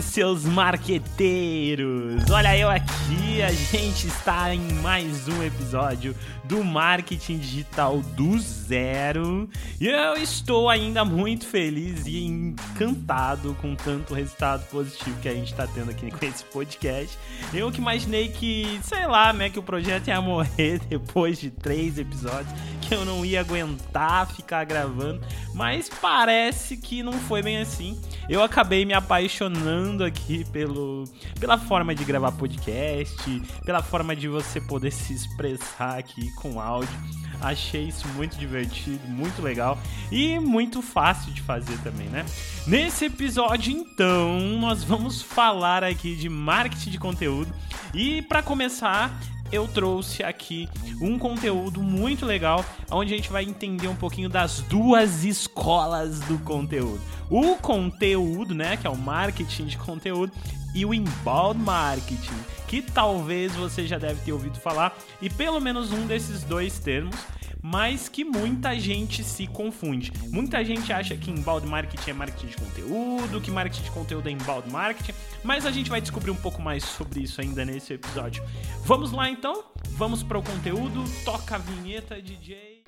Seus 0.00 0.44
marqueteiros! 0.44 2.30
Olha 2.30 2.56
eu 2.56 2.70
aqui, 2.70 3.42
a 3.42 3.52
gente 3.52 4.06
está 4.06 4.54
em 4.54 4.72
mais 4.74 5.28
um 5.28 5.42
episódio 5.42 6.16
do 6.44 6.64
Marketing 6.64 7.36
Digital 7.38 7.98
do 7.98 8.38
Zero. 8.38 9.50
E 9.78 9.86
eu 9.86 10.14
estou 10.14 10.70
ainda 10.70 11.04
muito 11.04 11.44
feliz 11.44 12.06
e 12.06 12.24
encantado 12.24 13.54
com 13.60 13.74
tanto 13.74 14.14
resultado 14.14 14.66
positivo 14.70 15.20
que 15.20 15.28
a 15.28 15.34
gente 15.34 15.52
está 15.52 15.66
tendo 15.66 15.90
aqui 15.90 16.10
com 16.10 16.24
esse 16.24 16.44
podcast. 16.44 17.18
Eu 17.52 17.70
que 17.70 17.78
imaginei 17.78 18.28
que, 18.28 18.80
sei 18.82 19.06
lá, 19.06 19.32
né, 19.32 19.50
que 19.50 19.58
o 19.58 19.62
projeto 19.62 20.08
ia 20.08 20.20
morrer 20.22 20.80
depois 20.88 21.38
de 21.38 21.50
três 21.50 21.98
episódios, 21.98 22.52
que 22.80 22.94
eu 22.94 23.04
não 23.04 23.26
ia 23.26 23.40
aguentar 23.40 24.26
ficar 24.32 24.64
gravando, 24.64 25.20
mas 25.52 25.90
parece 26.00 26.76
que 26.78 27.02
não 27.02 27.12
foi 27.12 27.42
bem 27.42 27.58
assim. 27.58 28.00
Eu 28.28 28.42
acabei 28.42 28.84
me 28.84 28.94
apaixonando 28.94 29.65
aqui 30.04 30.44
pelo, 30.52 31.04
pela 31.38 31.58
forma 31.58 31.94
de 31.94 32.04
gravar 32.04 32.32
podcast, 32.32 33.42
pela 33.64 33.82
forma 33.82 34.14
de 34.14 34.28
você 34.28 34.60
poder 34.60 34.92
se 34.92 35.12
expressar 35.12 35.98
aqui 35.98 36.30
com 36.36 36.60
áudio. 36.60 36.98
Achei 37.40 37.84
isso 37.84 38.08
muito 38.08 38.36
divertido, 38.36 39.06
muito 39.08 39.42
legal 39.42 39.78
e 40.10 40.38
muito 40.38 40.80
fácil 40.80 41.32
de 41.32 41.42
fazer 41.42 41.78
também, 41.78 42.08
né? 42.08 42.24
Nesse 42.66 43.04
episódio, 43.06 43.72
então, 43.72 44.38
nós 44.58 44.82
vamos 44.82 45.20
falar 45.22 45.84
aqui 45.84 46.16
de 46.16 46.28
marketing 46.28 46.90
de 46.90 46.98
conteúdo. 46.98 47.52
E 47.94 48.22
para 48.22 48.42
começar, 48.42 49.18
eu 49.52 49.66
trouxe 49.68 50.22
aqui 50.22 50.68
um 51.00 51.18
conteúdo 51.18 51.82
muito 51.82 52.24
legal, 52.26 52.64
onde 52.90 53.12
a 53.12 53.16
gente 53.16 53.30
vai 53.30 53.44
entender 53.44 53.88
um 53.88 53.96
pouquinho 53.96 54.28
das 54.28 54.60
duas 54.62 55.24
escolas 55.24 56.20
do 56.20 56.38
conteúdo. 56.38 57.00
O 57.30 57.56
conteúdo, 57.56 58.54
né, 58.54 58.76
que 58.76 58.86
é 58.86 58.90
o 58.90 58.96
marketing 58.96 59.66
de 59.66 59.78
conteúdo, 59.78 60.32
e 60.74 60.84
o 60.84 60.92
inbound 60.92 61.58
marketing, 61.58 62.38
que 62.68 62.82
talvez 62.82 63.54
você 63.54 63.86
já 63.86 63.98
deve 63.98 64.20
ter 64.20 64.32
ouvido 64.32 64.58
falar, 64.58 64.96
e 65.22 65.30
pelo 65.30 65.60
menos 65.60 65.90
um 65.90 66.06
desses 66.06 66.42
dois 66.42 66.78
termos 66.78 67.16
mas 67.68 68.08
que 68.08 68.24
muita 68.24 68.78
gente 68.78 69.24
se 69.24 69.44
confunde. 69.48 70.12
Muita 70.30 70.64
gente 70.64 70.92
acha 70.92 71.16
que 71.16 71.32
inbound 71.32 71.66
marketing 71.66 72.10
é 72.10 72.12
marketing 72.12 72.46
de 72.46 72.56
conteúdo, 72.56 73.40
que 73.40 73.50
marketing 73.50 73.82
de 73.82 73.90
conteúdo 73.90 74.28
é 74.28 74.30
inbound 74.30 74.70
marketing, 74.70 75.12
mas 75.42 75.66
a 75.66 75.72
gente 75.72 75.90
vai 75.90 76.00
descobrir 76.00 76.30
um 76.30 76.36
pouco 76.36 76.62
mais 76.62 76.84
sobre 76.84 77.22
isso 77.22 77.40
ainda 77.40 77.64
nesse 77.64 77.92
episódio. 77.92 78.40
Vamos 78.84 79.10
lá 79.10 79.28
então? 79.28 79.64
Vamos 79.90 80.22
para 80.22 80.38
o 80.38 80.42
conteúdo. 80.44 81.02
Toca 81.24 81.56
a 81.56 81.58
vinheta, 81.58 82.22
DJ. 82.22 82.85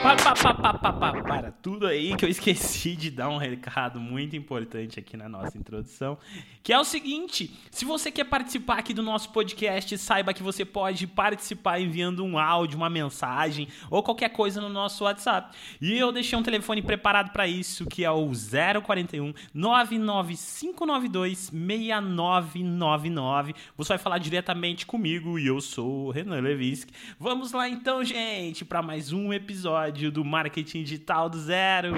Para, 0.00 1.52
tudo 1.60 1.86
aí 1.86 2.16
que 2.16 2.24
eu 2.24 2.28
esqueci 2.28 2.94
de 2.94 3.10
dar 3.10 3.28
um 3.28 3.36
recado 3.36 3.98
muito 3.98 4.36
importante 4.36 5.00
aqui 5.00 5.16
na 5.16 5.28
nossa 5.28 5.58
introdução, 5.58 6.16
que 6.62 6.72
é 6.72 6.78
o 6.78 6.84
seguinte: 6.84 7.50
se 7.70 7.84
você 7.84 8.10
quer 8.10 8.24
participar 8.24 8.78
aqui 8.78 8.94
do 8.94 9.02
nosso 9.02 9.30
podcast, 9.30 9.98
saiba 9.98 10.32
que 10.32 10.42
você 10.42 10.64
pode 10.64 11.06
participar 11.06 11.80
enviando 11.80 12.24
um 12.24 12.38
áudio, 12.38 12.76
uma 12.76 12.88
mensagem 12.88 13.66
ou 13.90 14.02
qualquer 14.02 14.30
coisa 14.30 14.60
no 14.60 14.68
nosso 14.68 15.02
WhatsApp. 15.02 15.56
E 15.80 15.98
eu 15.98 16.12
deixei 16.12 16.38
um 16.38 16.44
telefone 16.44 16.80
preparado 16.80 17.32
para 17.32 17.48
isso, 17.48 17.84
que 17.84 18.04
é 18.04 18.10
o 18.10 18.30
041 18.30 19.34
99592 19.52 21.50
6999. 21.50 23.54
Você 23.76 23.88
vai 23.88 23.98
falar 23.98 24.18
diretamente 24.18 24.86
comigo 24.86 25.38
e 25.38 25.48
eu 25.48 25.60
sou 25.60 26.06
o 26.06 26.10
Renan 26.10 26.40
Levinsky. 26.40 26.92
Vamos 27.18 27.52
lá 27.52 27.68
então, 27.68 28.04
gente, 28.04 28.64
para 28.64 28.80
mais 28.80 29.12
um 29.12 29.32
episódio 29.32 29.87
episódio 29.88 30.10
do 30.10 30.24
Marketing 30.24 30.82
Digital 30.82 31.28
do 31.28 31.38
Zero. 31.38 31.94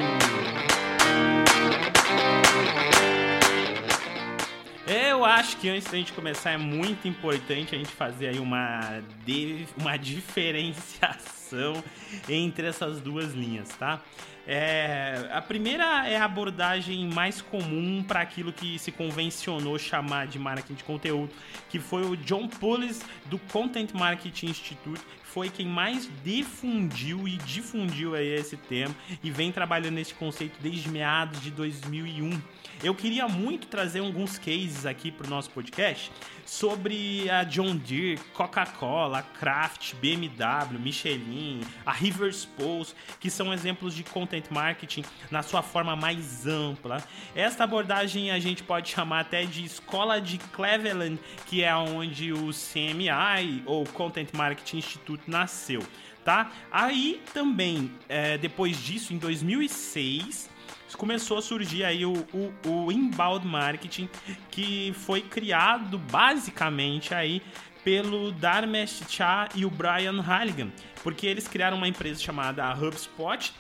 Eu 4.87 5.25
acho 5.25 5.57
que 5.57 5.69
antes 5.69 5.91
da 5.91 5.99
gente 5.99 6.13
começar 6.13 6.53
é 6.53 6.57
muito 6.57 7.07
importante 7.07 7.75
a 7.75 7.79
gente 7.79 7.91
fazer 7.91 8.29
aí 8.29 8.39
uma, 8.39 9.03
de, 9.25 9.67
uma 9.77 9.97
diferenciação 9.97 11.83
entre 12.29 12.67
essas 12.67 13.01
duas 13.01 13.33
linhas, 13.33 13.69
tá? 13.71 14.01
É, 14.47 15.29
a 15.33 15.43
primeira 15.43 16.09
é 16.09 16.17
a 16.17 16.25
abordagem 16.25 17.09
mais 17.09 17.41
comum 17.41 18.03
para 18.03 18.21
aquilo 18.21 18.53
que 18.53 18.79
se 18.79 18.91
convencionou 18.91 19.79
chamar 19.79 20.27
de 20.27 20.39
marketing 20.39 20.75
de 20.75 20.85
conteúdo, 20.85 21.31
que 21.69 21.79
foi 21.79 22.03
o 22.03 22.17
John 22.17 22.49
Pullis 22.49 23.01
do 23.27 23.39
Content 23.39 23.93
Marketing 23.93 24.47
Institute, 24.47 25.01
foi 25.33 25.49
quem 25.49 25.67
mais 25.67 26.09
difundiu 26.25 27.27
e 27.29 27.37
difundiu 27.39 28.15
aí 28.15 28.35
esse 28.35 28.57
tema 28.57 28.95
e 29.23 29.31
vem 29.31 29.53
trabalhando 29.53 29.95
nesse 29.95 30.15
conceito 30.15 30.59
desde 30.61 30.89
meados 30.89 31.41
de 31.41 31.51
2001. 31.51 32.41
Eu 32.83 32.95
queria 32.95 33.29
muito 33.29 33.67
trazer 33.67 34.01
alguns 34.01 34.39
cases 34.39 34.87
aqui 34.87 35.13
para 35.13 35.27
o 35.27 35.31
nosso 35.31 35.51
podcast 35.51 36.11
sobre 36.47 37.31
a 37.31 37.45
John 37.45 37.77
Deere, 37.77 38.19
Coca-Cola, 38.33 39.23
Kraft, 39.23 39.95
BMW, 39.97 40.81
Michelin, 40.81 41.61
a 41.87 41.93
Rivers 41.93 42.45
Pulse, 42.45 42.95
que 43.21 43.31
são 43.31 43.53
exemplos 43.53 43.95
de 43.95 44.03
content 44.03 44.45
marketing 44.51 45.05
na 45.31 45.43
sua 45.43 45.63
forma 45.63 45.95
mais 45.95 46.47
ampla. 46.47 47.05
Esta 47.37 47.65
abordagem 47.65 48.33
a 48.33 48.39
gente 48.41 48.65
pode 48.65 48.89
chamar 48.89 49.21
até 49.21 49.45
de 49.45 49.63
escola 49.63 50.21
de 50.21 50.39
Cleveland, 50.39 51.21
que 51.47 51.63
é 51.63 51.77
onde 51.77 52.33
o 52.33 52.51
CMI 52.51 53.63
ou 53.67 53.85
Content 53.85 54.31
Marketing 54.33 54.79
Institute 54.79 55.20
nasceu, 55.27 55.83
tá? 56.25 56.51
Aí 56.71 57.21
também, 57.33 57.93
é, 58.09 58.39
depois 58.39 58.83
disso, 58.83 59.13
em 59.13 59.19
2006 59.19 60.51
começou 60.97 61.39
a 61.39 61.43
surgir 61.43 61.85
aí 61.85 62.05
o, 62.05 62.13
o, 62.13 62.69
o 62.69 62.93
inbound 62.93 63.47
marketing, 63.47 64.09
que 64.51 64.93
foi 64.99 65.23
criado 65.23 65.97
basicamente 65.97 67.15
aí 67.15 67.41
pelo 67.85 68.33
Dharmesh 68.33 69.05
Shah 69.09 69.49
e 69.55 69.65
o 69.65 69.71
Brian 69.71 70.21
Halligan, 70.21 70.71
porque 71.03 71.27
eles 71.27 71.49
criaram 71.49 71.77
uma 71.77 71.89
empresa 71.89 72.21
chamada 72.21 72.71
HubSpot 72.75 73.53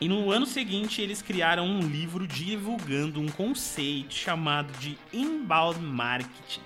e 0.00 0.08
no 0.08 0.30
ano 0.30 0.44
seguinte 0.44 1.00
eles 1.00 1.22
criaram 1.22 1.66
um 1.66 1.80
livro 1.80 2.26
divulgando 2.26 3.20
um 3.20 3.28
conceito 3.28 4.12
chamado 4.12 4.70
de 4.78 4.98
inbound 5.12 5.80
marketing. 5.80 6.60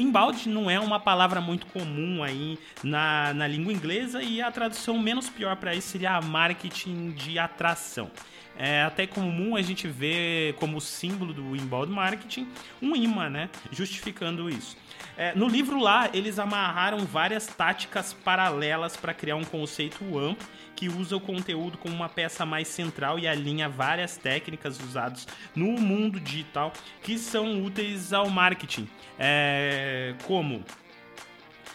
Inbound 0.00 0.48
não 0.48 0.70
é 0.70 0.80
uma 0.80 0.98
palavra 0.98 1.40
muito 1.40 1.66
comum 1.66 2.22
aí 2.22 2.58
na, 2.82 3.32
na 3.34 3.46
língua 3.46 3.72
inglesa 3.72 4.22
e 4.22 4.40
a 4.40 4.50
tradução 4.50 4.98
menos 4.98 5.28
pior 5.28 5.56
para 5.56 5.74
isso 5.74 5.88
seria 5.88 6.20
marketing 6.20 7.10
de 7.10 7.38
atração. 7.38 8.10
É 8.56 8.82
até 8.82 9.06
comum 9.06 9.56
a 9.56 9.62
gente 9.62 9.88
ver 9.88 10.54
como 10.54 10.80
símbolo 10.80 11.32
do 11.32 11.56
inbound 11.56 11.90
marketing 11.90 12.46
um 12.82 12.94
imã, 12.94 13.30
né? 13.30 13.48
Justificando 13.72 14.50
isso. 14.50 14.76
É, 15.16 15.34
no 15.34 15.48
livro 15.48 15.78
lá, 15.78 16.10
eles 16.12 16.38
amarraram 16.38 16.98
várias 17.00 17.46
táticas 17.46 18.12
paralelas 18.12 18.96
para 18.96 19.14
criar 19.14 19.36
um 19.36 19.44
conceito 19.44 20.04
amplo 20.18 20.46
que 20.80 20.88
usa 20.88 21.14
o 21.14 21.20
conteúdo 21.20 21.76
como 21.76 21.94
uma 21.94 22.08
peça 22.08 22.46
mais 22.46 22.66
central 22.66 23.18
e 23.18 23.28
alinha 23.28 23.68
várias 23.68 24.16
técnicas 24.16 24.80
usadas 24.80 25.28
no 25.54 25.72
mundo 25.72 26.18
digital 26.18 26.72
que 27.02 27.18
são 27.18 27.62
úteis 27.62 28.14
ao 28.14 28.30
marketing, 28.30 28.88
é, 29.18 30.14
como 30.26 30.64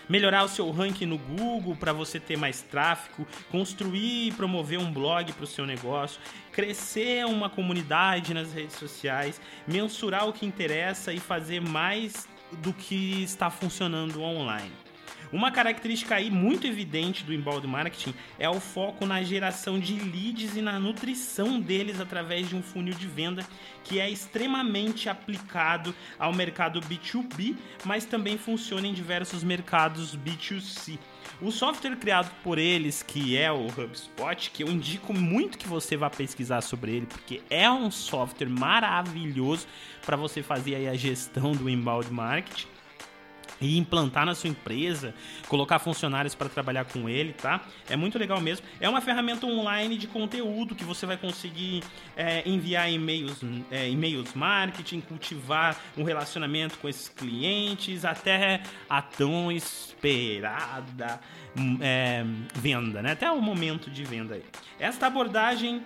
melhorar 0.08 0.44
o 0.44 0.48
seu 0.48 0.70
ranking 0.72 1.06
no 1.06 1.18
Google 1.18 1.76
para 1.76 1.94
você 1.94 2.20
ter 2.20 2.38
mais 2.38 2.62
tráfego, 2.62 3.28
construir 3.52 4.28
e 4.28 4.32
promover 4.32 4.80
um 4.80 4.92
blog 4.92 5.32
para 5.34 5.44
o 5.44 5.48
seu 5.48 5.66
negócio, 5.66 6.20
crescer 6.52 7.26
uma 7.26 7.50
comunidade 7.50 8.34
nas 8.34 8.54
redes 8.54 8.76
sociais, 8.76 9.40
mensurar 9.68 10.28
o 10.28 10.34
que 10.34 10.46
interessa 10.46 11.14
e 11.14 11.20
fazer 11.20 11.62
mais 11.62 12.28
do 12.60 12.72
que 12.74 13.24
está 13.24 13.50
funcionando 13.50 14.22
online. 14.22 14.85
Uma 15.32 15.52
característica 15.52 16.16
aí 16.16 16.30
muito 16.30 16.66
evidente 16.68 17.24
do 17.24 17.34
inbound 17.34 17.68
marketing 17.68 18.14
é 18.40 18.50
o 18.50 18.60
foco 18.60 19.06
na 19.06 19.22
geração 19.24 19.80
de 19.80 20.00
leads 20.00 20.56
e 20.56 20.62
na 20.62 20.80
nutrição 20.80 21.60
deles 21.60 22.00
através 22.00 22.48
de 22.48 22.56
um 22.56 22.62
funil 22.62 22.94
de 22.94 23.08
venda 23.08 23.46
que 23.84 24.00
é 24.00 24.10
extremamente 24.10 25.10
aplicado 25.10 25.94
ao 26.18 26.34
mercado 26.34 26.80
B2B, 26.82 27.56
mas 27.84 28.06
também 28.06 28.38
funciona 28.38 28.88
em 28.88 28.94
diversos 28.94 29.44
mercados 29.44 30.16
B2C. 30.16 30.98
O 31.42 31.52
software 31.52 31.98
criado 31.98 32.32
por 32.44 32.58
eles, 32.58 33.04
que 33.04 33.38
é 33.38 33.52
o 33.52 33.68
HubSpot, 33.68 34.52
que 34.52 34.64
eu 34.64 34.70
indico 34.70 35.14
muito 35.14 35.58
que 35.58 35.68
você 35.68 35.98
vá 35.98 36.10
pesquisar 36.10 36.62
sobre 36.62 36.96
ele, 36.96 37.06
porque 37.06 37.42
é 37.50 37.70
um 37.70 37.92
software 37.92 38.50
maravilhoso 38.50 39.68
para 40.06 40.16
você 40.16 40.42
fazer 40.42 40.88
a 40.88 40.96
gestão 40.96 41.52
do 41.52 41.70
inbound 41.70 42.12
marketing 42.12 42.75
e 43.60 43.78
implantar 43.78 44.26
na 44.26 44.36
sua 44.36 44.50
empresa, 44.50 45.14
colocar 45.48 45.80
funcionários 45.80 46.36
para 46.36 46.50
trabalhar 46.50 46.86
com 46.86 47.08
ele, 47.08 47.34
tá? 47.34 47.62
É 47.90 47.96
muito 47.96 48.18
legal 48.18 48.40
mesmo. 48.42 48.66
É 48.80 48.90
uma 48.90 49.02
ferramenta 49.02 49.46
online 49.46 49.98
de 49.98 50.08
conteúdo 50.08 50.76
que 50.76 50.84
você 50.84 51.06
vai 51.06 51.18
conseguir 51.18 51.84
é, 52.16 52.48
enviar 52.48 52.92
e-mails, 52.92 53.42
é, 53.72 53.90
e-mails 53.90 54.34
marketing, 54.34 55.02
cultivar 55.02 55.78
um 55.98 56.04
relacionamento 56.04 56.78
com 56.80 56.90
esses 56.90 57.10
clientes, 57.10 58.06
até 58.06 58.62
a 58.90 59.02
tão 59.02 59.52
esperada 59.52 61.20
é, 61.82 62.24
venda, 62.54 63.02
né? 63.02 63.12
Até 63.12 63.32
o 63.32 63.42
momento 63.42 63.90
de 63.90 64.04
venda 64.04 64.36
aí. 64.36 64.44
Esta 64.80 65.08
abordagem 65.08 65.82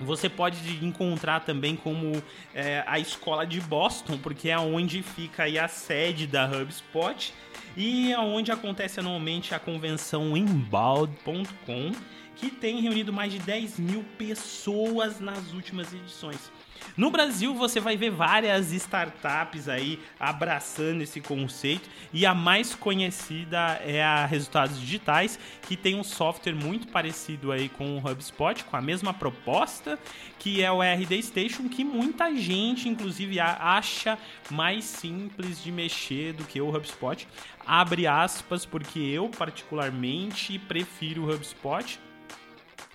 você 0.00 0.28
pode 0.28 0.84
encontrar 0.84 1.40
também 1.40 1.76
como 1.76 2.22
é, 2.54 2.84
a 2.86 2.98
escola 2.98 3.46
de 3.46 3.60
Boston, 3.60 4.18
porque 4.18 4.50
é 4.50 4.58
onde 4.58 5.02
fica 5.02 5.44
a 5.44 5.68
sede 5.68 6.26
da 6.26 6.44
HubSpot 6.44 7.32
e 7.76 8.12
é 8.12 8.18
onde 8.18 8.52
acontece 8.52 9.00
anualmente 9.00 9.54
a 9.54 9.58
convenção 9.58 10.36
Inbound.com, 10.36 11.92
que 12.34 12.50
tem 12.50 12.80
reunido 12.80 13.12
mais 13.12 13.32
de 13.32 13.38
10 13.38 13.78
mil 13.78 14.04
pessoas 14.18 15.20
nas 15.20 15.52
últimas 15.52 15.92
edições. 15.92 16.50
No 16.96 17.10
Brasil, 17.10 17.54
você 17.54 17.80
vai 17.80 17.96
ver 17.96 18.10
várias 18.10 18.72
startups 18.72 19.68
aí 19.68 19.98
abraçando 20.18 21.02
esse 21.02 21.20
conceito 21.20 21.88
e 22.12 22.26
a 22.26 22.34
mais 22.34 22.74
conhecida 22.74 23.80
é 23.84 24.02
a 24.02 24.26
Resultados 24.26 24.80
Digitais, 24.80 25.38
que 25.62 25.76
tem 25.76 25.94
um 25.94 26.04
software 26.04 26.54
muito 26.54 26.88
parecido 26.88 27.52
aí 27.52 27.68
com 27.68 27.96
o 27.96 27.98
HubSpot, 27.98 28.64
com 28.64 28.76
a 28.76 28.82
mesma 28.82 29.12
proposta, 29.12 29.98
que 30.38 30.62
é 30.62 30.70
o 30.70 30.82
RD 30.82 31.22
Station, 31.22 31.68
que 31.68 31.84
muita 31.84 32.34
gente, 32.34 32.88
inclusive, 32.88 33.40
acha 33.40 34.18
mais 34.50 34.84
simples 34.84 35.62
de 35.62 35.72
mexer 35.72 36.32
do 36.32 36.44
que 36.44 36.60
o 36.60 36.74
HubSpot. 36.74 37.26
Abre 37.66 38.06
aspas, 38.06 38.64
porque 38.64 38.98
eu 38.98 39.28
particularmente 39.28 40.58
prefiro 40.58 41.24
o 41.24 41.34
HubSpot. 41.34 41.98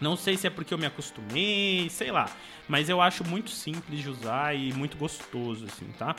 Não 0.01 0.18
sei 0.18 0.36
se 0.36 0.48
é 0.48 0.50
porque 0.50 0.74
eu 0.74 0.77
me 0.80 0.86
acostumei, 0.86 1.88
sei 1.89 2.12
lá. 2.12 2.30
Mas 2.68 2.89
eu 2.89 3.00
acho 3.00 3.24
muito 3.24 3.51
simples 3.51 4.01
de 4.01 4.09
usar 4.09 4.56
e 4.56 4.74
muito 4.74 4.98
gostoso, 4.98 5.65
assim, 5.65 5.86
tá? 5.98 6.15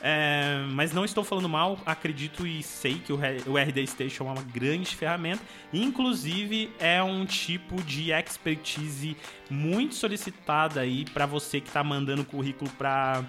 É, 0.00 0.64
mas 0.70 0.92
não 0.92 1.04
estou 1.04 1.24
falando 1.24 1.48
mal, 1.48 1.78
acredito 1.84 2.46
e 2.46 2.62
sei 2.62 2.94
que 2.98 3.12
o, 3.12 3.18
o 3.46 3.58
RD 3.58 3.86
Station 3.86 4.28
é 4.28 4.32
uma 4.32 4.42
grande 4.42 4.94
ferramenta. 4.96 5.42
Inclusive, 5.72 6.72
é 6.78 7.02
um 7.02 7.26
tipo 7.26 7.82
de 7.82 8.12
expertise 8.12 9.16
muito 9.50 9.94
solicitada 9.94 10.80
aí 10.80 11.04
para 11.04 11.26
você 11.26 11.60
que 11.60 11.68
está 11.68 11.84
mandando 11.84 12.24
currículo 12.24 12.70
para 12.72 13.24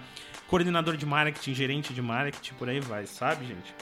coordenador 0.48 0.96
de 0.96 1.06
marketing, 1.06 1.54
gerente 1.54 1.94
de 1.94 2.02
marketing, 2.02 2.54
por 2.56 2.70
aí 2.70 2.80
vai, 2.80 3.06
sabe, 3.06 3.46
gente? 3.46 3.74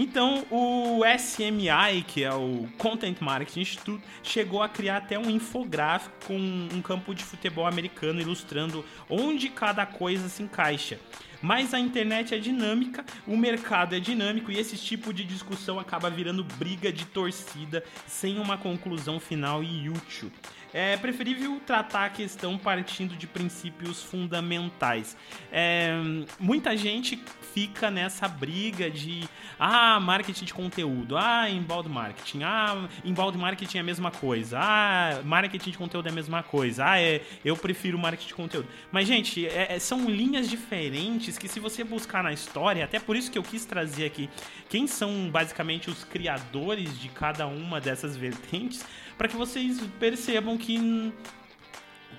Então, 0.00 0.46
o 0.48 1.00
SMI, 1.04 2.04
que 2.06 2.22
é 2.22 2.32
o 2.32 2.68
Content 2.78 3.20
Marketing 3.20 3.62
Institute, 3.62 4.04
chegou 4.22 4.62
a 4.62 4.68
criar 4.68 4.98
até 4.98 5.18
um 5.18 5.28
infográfico 5.28 6.14
com 6.24 6.38
um 6.72 6.80
campo 6.80 7.12
de 7.12 7.24
futebol 7.24 7.66
americano 7.66 8.20
ilustrando 8.20 8.84
onde 9.10 9.48
cada 9.48 9.84
coisa 9.84 10.28
se 10.28 10.40
encaixa. 10.40 11.00
Mas 11.42 11.74
a 11.74 11.80
internet 11.80 12.32
é 12.32 12.38
dinâmica, 12.38 13.04
o 13.26 13.36
mercado 13.36 13.96
é 13.96 13.98
dinâmico 13.98 14.52
e 14.52 14.58
esse 14.58 14.76
tipo 14.76 15.12
de 15.12 15.24
discussão 15.24 15.80
acaba 15.80 16.08
virando 16.08 16.44
briga 16.44 16.92
de 16.92 17.04
torcida 17.04 17.82
sem 18.06 18.38
uma 18.38 18.56
conclusão 18.56 19.18
final 19.18 19.64
e 19.64 19.90
útil. 19.90 20.30
É 20.72 20.96
preferível 20.96 21.60
tratar 21.64 22.06
a 22.06 22.10
questão 22.10 22.58
partindo 22.58 23.16
de 23.16 23.26
princípios 23.26 24.02
fundamentais. 24.02 25.16
É, 25.50 25.92
muita 26.38 26.76
gente 26.76 27.18
fica 27.54 27.90
nessa 27.90 28.28
briga 28.28 28.90
de 28.90 29.26
ah, 29.58 29.98
marketing 29.98 30.44
de 30.44 30.54
conteúdo, 30.54 31.16
ah, 31.16 31.48
inbound 31.48 31.88
marketing, 31.88 32.42
ah, 32.42 32.88
inbound 33.04 33.36
marketing 33.38 33.78
é 33.78 33.80
a 33.80 33.84
mesma 33.84 34.10
coisa, 34.10 34.58
ah, 34.60 35.20
marketing 35.24 35.70
de 35.70 35.78
conteúdo 35.78 36.06
é 36.06 36.10
a 36.10 36.14
mesma 36.14 36.42
coisa, 36.42 36.84
ah, 36.84 37.00
é, 37.00 37.22
eu 37.44 37.56
prefiro 37.56 37.98
marketing 37.98 38.28
de 38.28 38.34
conteúdo. 38.34 38.68
Mas, 38.92 39.08
gente, 39.08 39.46
é, 39.46 39.74
é 39.74 39.78
são 39.78 40.08
linhas 40.08 40.48
diferentes 40.48 41.38
que 41.38 41.48
se 41.48 41.58
você 41.58 41.82
buscar 41.82 42.22
na 42.22 42.32
história, 42.32 42.84
até 42.84 43.00
por 43.00 43.16
isso 43.16 43.30
que 43.30 43.38
eu 43.38 43.42
quis 43.42 43.64
trazer 43.64 44.04
aqui 44.04 44.28
quem 44.68 44.86
são 44.86 45.30
basicamente 45.30 45.88
os 45.88 46.04
criadores 46.04 46.98
de 47.00 47.08
cada 47.08 47.46
uma 47.46 47.80
dessas 47.80 48.16
vertentes, 48.16 48.84
para 49.18 49.28
que 49.28 49.36
vocês 49.36 49.80
percebam 49.98 50.56
que 50.56 51.12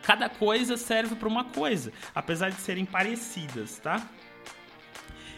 cada 0.04 0.30
coisa 0.30 0.78
serve 0.78 1.16
para 1.16 1.28
uma 1.28 1.46
coisa, 1.46 1.92
apesar 2.14 2.50
de 2.50 2.60
serem 2.60 2.86
parecidas, 2.86 3.80
tá? 3.80 4.08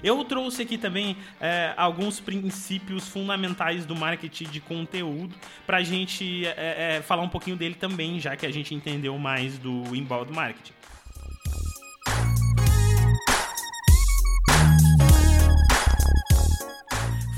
Eu 0.04 0.24
trouxe 0.26 0.64
aqui 0.64 0.80
também 0.80 1.16
é, 1.40 1.76
alguns 1.78 2.20
princípios 2.20 3.08
fundamentais 3.08 3.86
do 3.86 3.96
marketing 3.96 4.46
de 4.46 4.60
conteúdo 4.60 5.36
para 5.68 5.78
a 5.78 5.84
gente 5.84 6.48
é, 6.48 6.96
é, 6.98 7.02
falar 7.04 7.22
um 7.22 7.30
pouquinho 7.30 7.56
dele 7.56 7.76
também, 7.76 8.20
já 8.20 8.36
que 8.36 8.46
a 8.48 8.52
gente 8.52 8.74
entendeu 8.74 9.16
mais 9.20 9.60
do 9.60 9.96
inbound 9.96 10.34
marketing. 10.34 10.81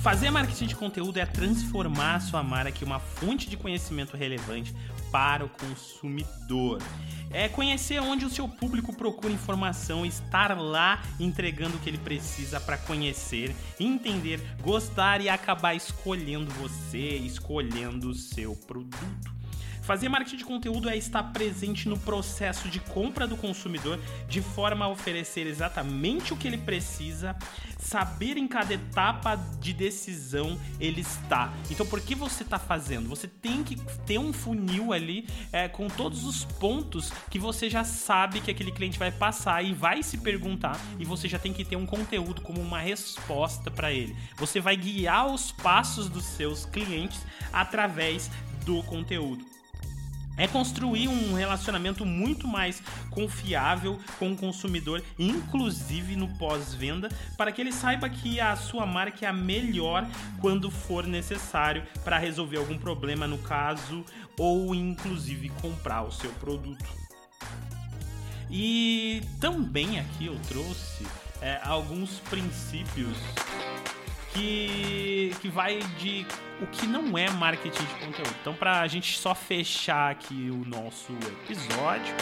Fazer 0.03 0.29
marketing 0.29 0.65
de 0.65 0.75
conteúdo 0.75 1.17
é 1.17 1.25
transformar 1.25 2.15
a 2.15 2.19
sua 2.19 2.44
marca 2.44 2.83
em 2.83 2.85
uma 2.85 3.00
fonte 3.00 3.50
de 3.50 3.55
conhecimento 3.55 4.17
relevante 4.17 4.75
para 5.09 5.45
o 5.45 5.50
consumidor. 5.50 6.81
É 7.31 7.47
conhecer 7.47 8.01
onde 8.01 8.25
o 8.25 8.29
seu 8.29 8.45
público 8.45 8.94
procura 8.94 9.31
informação, 9.31 10.05
estar 10.05 10.59
lá 10.59 11.01
entregando 11.17 11.77
o 11.77 11.79
que 11.79 11.89
ele 11.89 11.97
precisa 11.97 12.59
para 12.59 12.77
conhecer, 12.79 13.55
entender, 13.79 14.41
gostar 14.61 15.21
e 15.21 15.29
acabar 15.29 15.73
escolhendo 15.73 16.51
você, 16.51 17.15
escolhendo 17.15 18.09
o 18.09 18.13
seu 18.13 18.57
produto. 18.57 19.43
Fazer 19.83 20.07
marketing 20.07 20.38
de 20.38 20.45
conteúdo 20.45 20.89
é 20.89 20.95
estar 20.95 21.21
presente 21.33 21.89
no 21.89 22.00
processo 22.00 22.69
de 22.69 22.80
compra 22.80 23.27
do 23.27 23.35
consumidor 23.35 24.00
de 24.30 24.41
forma 24.41 24.85
a 24.85 24.88
oferecer 24.88 25.45
exatamente 25.45 26.33
o 26.33 26.38
que 26.38 26.47
ele 26.47 26.57
precisa, 26.57 27.35
saber 27.77 28.38
em 28.38 28.47
cada 28.47 28.74
etapa 28.74 29.35
de 29.35 29.74
decisão 29.74 30.57
ele 30.80 31.01
está. 31.01 31.53
Então, 31.69 31.85
por 31.85 32.00
que 32.00 32.15
você 32.15 32.44
está 32.44 32.57
fazendo? 32.57 33.09
Você 33.09 33.27
tem 33.27 33.62
que 33.62 33.75
ter 34.06 34.18
um 34.18 34.31
funil 34.31 34.94
ali 34.94 35.27
é, 35.51 35.68
com 35.68 35.89
todos 35.89 36.24
os 36.24 36.45
pontos 36.45 37.12
que 37.30 37.38
você 37.38 37.69
já 37.69 37.83
sabe 37.83 38.39
que 38.39 38.50
aquele 38.50 38.71
cliente 38.71 38.97
vai 38.97 39.12
passar 39.12 39.65
e 39.65 39.74
vai 39.74 40.01
se 40.01 40.18
perguntar, 40.18 40.80
e 40.97 41.03
você 41.03 41.27
já 41.27 41.38
tem 41.38 41.51
que 41.51 41.65
ter 41.65 41.75
um 41.75 41.85
conteúdo 41.85 42.41
como 42.41 42.62
uma 42.62 42.80
resposta 42.80 43.69
para 43.69 43.91
ele. 43.91 44.15
Você 44.38 44.62
vai 44.62 44.77
guiar 44.77 45.27
os 45.27 45.51
passos 45.51 46.07
dos 46.07 46.24
seus 46.24 46.65
clientes 46.65 47.19
através 47.51 48.31
do 48.63 48.81
conteúdo 48.83 49.53
é 50.38 50.47
construir 50.47 51.07
um 51.07 51.33
relacionamento 51.33 52.06
muito 52.06 52.47
mais 52.47 52.81
confiável 53.09 54.00
com 54.18 54.31
o 54.31 54.38
consumidor, 54.38 55.03
inclusive 55.18 56.15
no 56.15 56.27
pós-venda, 56.38 57.09
para 57.38 57.51
que 57.51 57.62
ele 57.62 57.71
saiba 57.71 58.09
que 58.09 58.39
a 58.39 58.56
sua 58.56 58.85
marca 58.85 59.25
é 59.25 59.30
a 59.30 59.33
melhor 59.33 60.07
quando 60.42 60.71
for 60.71 61.06
necessário 61.06 61.83
para 62.04 62.18
resolver 62.18 62.57
algum 62.57 62.78
problema 62.78 63.28
no 63.28 63.37
caso 63.37 64.04
ou 64.37 64.73
inclusive 64.73 65.49
comprar 65.61 66.04
o 66.04 66.11
seu 66.11 66.31
produto. 66.31 67.04
E 68.49 69.21
também 69.40 69.99
aqui 69.99 70.28
eu 70.28 70.37
trouxe 70.47 71.06
é, 71.42 71.59
alguns 71.63 72.19
princípios 72.30 73.18
que, 74.33 75.31
que 75.42 75.49
vai 75.49 75.80
de 75.97 76.25
o 76.61 76.68
que 76.68 76.87
não 76.87 77.18
é 77.18 77.30
marketing 77.30 77.83
de 77.83 77.94
conteúdo. 78.06 78.35
Então, 78.42 78.54
para 78.54 78.81
a 78.81 78.87
gente 78.87 79.18
só 79.18 79.35
fechar 79.35 80.11
aqui 80.11 80.49
o 80.52 80.68
nosso 80.68 81.13
episódio, 81.44 82.16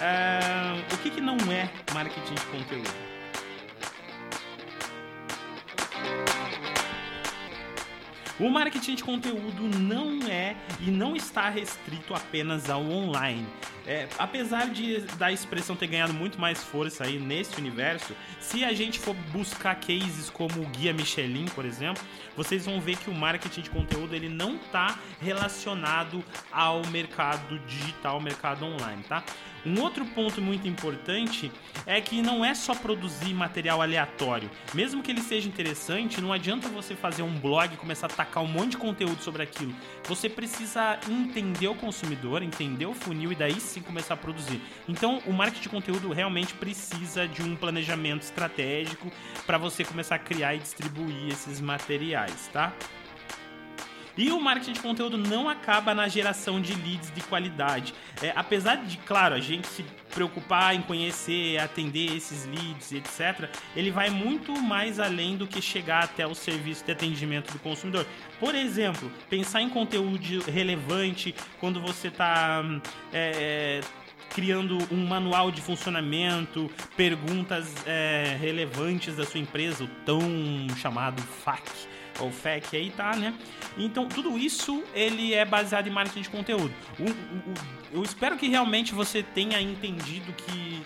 é, 0.00 0.94
o 0.94 0.98
que, 0.98 1.10
que 1.10 1.20
não 1.20 1.36
é 1.50 1.70
marketing 1.92 2.34
de 2.34 2.46
conteúdo? 2.46 3.08
O 8.40 8.48
marketing 8.48 8.94
de 8.94 9.02
conteúdo 9.02 9.62
não 9.80 10.20
é 10.28 10.54
e 10.80 10.92
não 10.92 11.16
está 11.16 11.48
restrito 11.48 12.14
apenas 12.14 12.70
ao 12.70 12.82
online. 12.82 13.46
É, 13.88 14.06
apesar 14.18 14.68
de 14.68 15.00
da 15.16 15.32
expressão 15.32 15.74
ter 15.74 15.86
ganhado 15.86 16.12
muito 16.12 16.38
mais 16.38 16.62
força 16.62 17.04
aí 17.04 17.18
nesse 17.18 17.58
universo, 17.58 18.14
se 18.38 18.62
a 18.62 18.74
gente 18.74 18.98
for 18.98 19.14
buscar 19.32 19.76
cases 19.76 20.28
como 20.28 20.60
o 20.60 20.66
Guia 20.66 20.92
Michelin, 20.92 21.46
por 21.46 21.64
exemplo, 21.64 22.04
vocês 22.36 22.66
vão 22.66 22.82
ver 22.82 22.98
que 22.98 23.08
o 23.08 23.14
marketing 23.14 23.62
de 23.62 23.70
conteúdo 23.70 24.14
ele 24.14 24.28
não 24.28 24.56
está 24.56 24.98
relacionado 25.22 26.22
ao 26.52 26.86
mercado 26.88 27.58
digital, 27.60 28.16
ao 28.16 28.20
mercado 28.20 28.66
online, 28.66 29.02
tá? 29.04 29.24
Um 29.66 29.80
outro 29.80 30.04
ponto 30.06 30.40
muito 30.40 30.68
importante 30.68 31.50
é 31.84 32.00
que 32.00 32.22
não 32.22 32.44
é 32.44 32.54
só 32.54 32.74
produzir 32.74 33.34
material 33.34 33.82
aleatório. 33.82 34.50
Mesmo 34.72 35.02
que 35.02 35.10
ele 35.10 35.20
seja 35.20 35.48
interessante, 35.48 36.20
não 36.20 36.32
adianta 36.32 36.68
você 36.68 36.94
fazer 36.94 37.22
um 37.22 37.34
blog 37.38 37.74
e 37.74 37.76
começar 37.76 38.06
a 38.06 38.10
tacar 38.10 38.42
um 38.42 38.46
monte 38.46 38.72
de 38.72 38.76
conteúdo 38.76 39.20
sobre 39.22 39.42
aquilo. 39.42 39.74
Você 40.04 40.28
precisa 40.28 40.98
entender 41.08 41.68
o 41.68 41.74
consumidor, 41.74 42.42
entender 42.42 42.86
o 42.86 42.94
funil 42.94 43.32
e 43.32 43.34
daí 43.34 43.60
sim 43.60 43.77
começar 43.80 44.14
a 44.14 44.16
produzir. 44.16 44.60
Então, 44.88 45.22
o 45.26 45.32
marketing 45.32 45.62
de 45.62 45.68
conteúdo 45.68 46.12
realmente 46.12 46.54
precisa 46.54 47.26
de 47.26 47.42
um 47.42 47.56
planejamento 47.56 48.22
estratégico 48.22 49.10
para 49.46 49.58
você 49.58 49.84
começar 49.84 50.16
a 50.16 50.18
criar 50.18 50.54
e 50.54 50.58
distribuir 50.58 51.28
esses 51.28 51.60
materiais, 51.60 52.48
tá? 52.52 52.72
E 54.18 54.32
o 54.32 54.40
marketing 54.40 54.72
de 54.72 54.80
conteúdo 54.80 55.16
não 55.16 55.48
acaba 55.48 55.94
na 55.94 56.08
geração 56.08 56.60
de 56.60 56.74
leads 56.74 57.12
de 57.14 57.20
qualidade. 57.20 57.94
É, 58.20 58.32
apesar 58.34 58.74
de, 58.74 58.96
claro, 58.98 59.36
a 59.36 59.40
gente 59.40 59.68
se 59.68 59.84
preocupar 60.12 60.74
em 60.74 60.82
conhecer, 60.82 61.56
atender 61.58 62.16
esses 62.16 62.44
leads, 62.44 62.90
etc., 62.90 63.48
ele 63.76 63.92
vai 63.92 64.10
muito 64.10 64.60
mais 64.60 64.98
além 64.98 65.36
do 65.36 65.46
que 65.46 65.62
chegar 65.62 66.02
até 66.02 66.26
o 66.26 66.34
serviço 66.34 66.84
de 66.84 66.90
atendimento 66.90 67.52
do 67.52 67.60
consumidor. 67.60 68.04
Por 68.40 68.56
exemplo, 68.56 69.08
pensar 69.30 69.62
em 69.62 69.70
conteúdo 69.70 70.42
relevante 70.50 71.32
quando 71.60 71.80
você 71.80 72.08
está 72.08 72.64
é, 73.12 73.80
criando 74.30 74.78
um 74.90 75.06
manual 75.06 75.52
de 75.52 75.62
funcionamento, 75.62 76.68
perguntas 76.96 77.72
é, 77.86 78.36
relevantes 78.40 79.14
da 79.14 79.24
sua 79.24 79.38
empresa, 79.38 79.84
o 79.84 79.88
tão 80.04 80.20
chamado 80.76 81.22
FAQ 81.22 81.70
ou 82.18 82.30
FAQ 82.30 82.76
aí 82.76 82.90
tá, 82.90 83.16
né? 83.16 83.34
Então, 83.76 84.08
tudo 84.08 84.36
isso 84.38 84.82
ele 84.94 85.34
é 85.34 85.44
baseado 85.44 85.86
em 85.86 85.90
marketing 85.90 86.22
de 86.22 86.30
conteúdo. 86.30 86.74
O, 86.98 87.04
o, 87.04 87.06
o, 87.06 87.98
eu 87.98 88.02
espero 88.02 88.36
que 88.36 88.48
realmente 88.48 88.92
você 88.92 89.22
tenha 89.22 89.60
entendido 89.60 90.32
que 90.32 90.82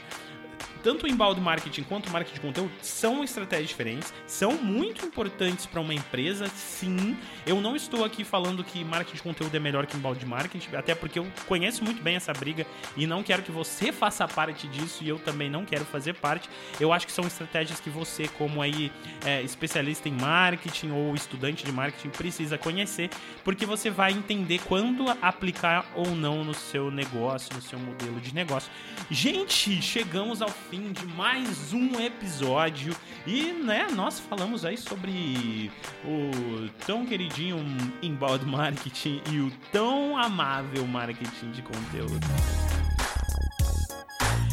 tanto 0.82 1.06
o 1.06 1.08
embalde 1.08 1.40
marketing 1.40 1.82
quanto 1.84 2.08
o 2.08 2.12
marketing 2.12 2.34
de 2.34 2.40
conteúdo 2.40 2.72
são 2.80 3.22
estratégias 3.22 3.68
diferentes, 3.68 4.12
são 4.26 4.52
muito 4.52 5.04
importantes 5.04 5.66
para 5.66 5.80
uma 5.80 5.94
empresa, 5.94 6.46
sim. 6.48 7.16
Eu 7.46 7.60
não 7.60 7.76
estou 7.76 8.04
aqui 8.04 8.24
falando 8.24 8.64
que 8.64 8.84
marketing 8.84 9.16
de 9.16 9.22
conteúdo 9.22 9.54
é 9.54 9.60
melhor 9.60 9.86
que 9.86 9.96
embalde 9.96 10.26
marketing, 10.26 10.74
até 10.74 10.94
porque 10.94 11.18
eu 11.18 11.26
conheço 11.46 11.84
muito 11.84 12.02
bem 12.02 12.16
essa 12.16 12.32
briga 12.32 12.66
e 12.96 13.06
não 13.06 13.22
quero 13.22 13.42
que 13.42 13.52
você 13.52 13.90
faça 13.92 14.26
parte 14.26 14.66
disso 14.68 15.04
e 15.04 15.08
eu 15.08 15.18
também 15.18 15.48
não 15.48 15.64
quero 15.64 15.84
fazer 15.84 16.14
parte. 16.14 16.48
Eu 16.80 16.92
acho 16.92 17.06
que 17.06 17.12
são 17.12 17.26
estratégias 17.26 17.80
que 17.80 17.90
você, 17.90 18.28
como 18.28 18.60
aí 18.60 18.90
é, 19.24 19.42
especialista 19.42 20.08
em 20.08 20.12
marketing 20.12 20.90
ou 20.90 21.14
estudante 21.14 21.64
de 21.64 21.72
marketing, 21.72 22.10
precisa 22.10 22.58
conhecer, 22.58 23.10
porque 23.44 23.64
você 23.66 23.90
vai 23.90 24.12
entender 24.12 24.60
quando 24.66 25.08
aplicar 25.20 25.86
ou 25.94 26.06
não 26.14 26.44
no 26.44 26.54
seu 26.54 26.90
negócio, 26.90 27.54
no 27.54 27.62
seu 27.62 27.78
modelo 27.78 28.20
de 28.20 28.34
negócio. 28.34 28.70
Gente, 29.10 29.80
chegamos 29.82 30.40
ao 30.42 30.48
fim 30.72 30.90
de 30.90 31.04
mais 31.04 31.74
um 31.74 32.00
episódio 32.00 32.96
e, 33.26 33.52
né, 33.52 33.88
nós 33.94 34.18
falamos 34.18 34.64
aí 34.64 34.78
sobre 34.78 35.70
o 36.02 36.66
tão 36.86 37.04
queridinho 37.04 37.58
inbound 38.00 38.46
marketing 38.46 39.20
e 39.30 39.40
o 39.40 39.50
tão 39.70 40.16
amável 40.16 40.86
marketing 40.86 41.50
de 41.50 41.60
conteúdo. 41.60 42.26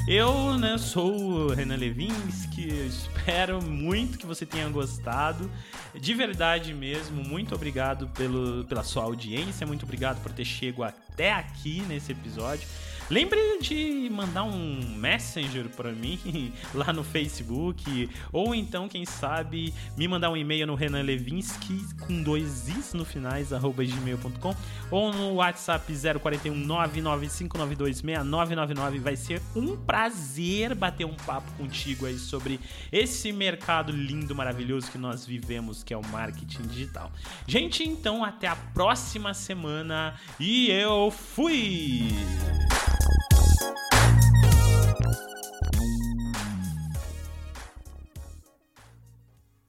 Eu, 0.05 0.57
né, 0.57 0.77
sou 0.77 1.15
o 1.15 1.53
Renan 1.53 1.77
Levinsky, 1.77 2.67
espero 2.67 3.63
muito 3.63 4.17
que 4.17 4.25
você 4.25 4.45
tenha 4.45 4.67
gostado. 4.67 5.49
De 5.95 6.13
verdade 6.13 6.73
mesmo, 6.73 7.23
muito 7.23 7.55
obrigado 7.55 8.09
pelo, 8.09 8.65
pela 8.65 8.83
sua 8.83 9.03
audiência, 9.03 9.65
muito 9.65 9.83
obrigado 9.83 10.21
por 10.21 10.33
ter 10.33 10.43
chegado 10.43 10.93
até 11.13 11.31
aqui 11.31 11.81
nesse 11.87 12.11
episódio. 12.11 12.67
Lembre 13.09 13.39
de 13.59 14.07
mandar 14.11 14.43
um 14.43 14.95
messenger 14.95 15.67
para 15.69 15.91
mim 15.91 16.53
lá 16.75 16.93
no 16.93 17.03
Facebook, 17.03 18.07
ou 18.31 18.53
então, 18.53 18.87
quem 18.87 19.03
sabe, 19.03 19.73
me 19.97 20.07
mandar 20.07 20.29
um 20.29 20.37
e-mail 20.37 20.67
no 20.67 20.75
Renan 20.75 21.01
Levinsky 21.01 21.83
com 22.01 22.21
dois 22.21 22.67
is 22.67 22.93
no 22.93 23.03
finais, 23.03 23.51
arroba 23.51 23.83
gmail.com, 23.83 24.55
ou 24.91 25.11
no 25.11 25.33
WhatsApp 25.35 25.91
041 26.21 26.67
995926999. 26.67 28.99
Vai 28.99 29.15
ser 29.15 29.41
um 29.55 29.75
prazer 29.75 30.75
bater 30.75 31.05
um 31.05 31.15
papo 31.15 31.51
contigo 31.53 32.05
aí 32.05 32.19
sobre 32.19 32.59
esse 32.91 33.31
mercado 33.31 33.91
lindo, 33.91 34.35
maravilhoso 34.35 34.91
que 34.91 34.99
nós 34.99 35.25
vivemos, 35.25 35.83
que 35.83 35.95
é 35.95 35.97
o 35.97 36.05
marketing 36.09 36.61
digital. 36.63 37.11
Gente, 37.47 37.83
então 37.83 38.23
até 38.23 38.45
a 38.45 38.55
próxima 38.55 39.33
semana 39.33 40.13
e 40.39 40.69
eu 40.69 41.09
fui! 41.09 42.09